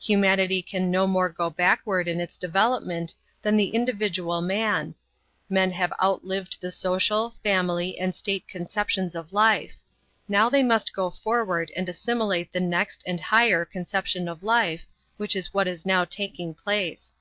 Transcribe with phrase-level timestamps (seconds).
[0.00, 4.94] Humanity can no more go backward in its development than the individual man.
[5.48, 9.72] Men have outlived the social, family, and state conceptions of life.
[10.28, 14.84] Now they must go forward and assimilate the next and higher conception of life,
[15.16, 17.14] which is what is now taking place.